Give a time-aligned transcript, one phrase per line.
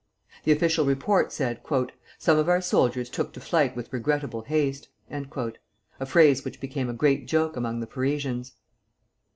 [0.45, 1.61] The official report said:
[2.17, 6.93] "Some of our soldiers took to flight with regrettable haste," a phrase which became a
[6.93, 8.53] great joke among the Parisians.